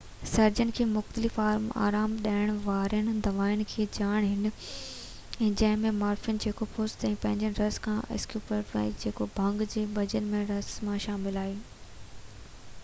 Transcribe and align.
سرجنن 0.29 0.69
کي 0.77 0.85
مختلف 0.91 1.35
آرام 1.39 2.13
ڏيڻ 2.27 2.53
وارين 2.63 3.09
دوائن 3.27 3.61
جي 3.73 3.83
ڄاڻ 3.97 4.25
هئي 4.29 5.49
جنهن 5.59 5.83
۾ 5.83 5.91
مارفين 5.97 6.41
جيڪو 6.45 6.67
پست 6.77 7.05
جي 7.07 7.11
ٻجن 7.25 7.41
جي 7.43 7.51
رس 7.63 7.77
مان 7.85 7.99
۽ 8.15 8.17
اسڪوپولامائين 8.21 8.95
جيڪو 9.05 9.27
ڀنگ 9.37 9.65
جي 9.75 9.83
ٻجن 9.99 10.33
جي 10.37 10.41
رس 10.53 10.71
مان 10.89 11.03
شامل 11.07 11.37
آهن 11.43 11.61